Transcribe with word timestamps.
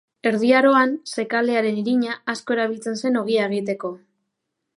Erdi 0.27 0.47
Aroan 0.59 0.95
zekalearen 1.17 1.77
irina 1.83 2.17
asko 2.35 2.57
erabiltzen 2.59 2.99
zen 3.03 3.21
ogia 3.23 3.47
egiteko. 3.53 3.95